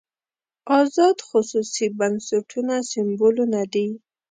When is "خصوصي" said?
1.27-1.85